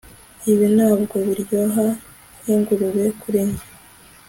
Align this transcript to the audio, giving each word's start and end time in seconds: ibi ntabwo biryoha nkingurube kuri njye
ibi 0.51 0.67
ntabwo 0.75 1.15
biryoha 1.27 1.85
nkingurube 2.41 3.05
kuri 3.21 3.39
njye 3.47 3.65